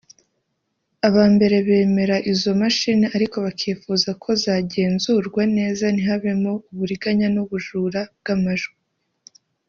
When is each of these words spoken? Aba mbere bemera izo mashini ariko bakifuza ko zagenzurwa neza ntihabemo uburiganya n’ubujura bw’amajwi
Aba 1.07 1.23
mbere 1.33 1.55
bemera 1.67 2.17
izo 2.31 2.51
mashini 2.61 3.05
ariko 3.15 3.37
bakifuza 3.45 4.09
ko 4.23 4.29
zagenzurwa 4.43 5.41
neza 5.57 5.85
ntihabemo 5.95 6.51
uburiganya 6.71 7.27
n’ubujura 7.33 8.01
bw’amajwi 8.19 8.77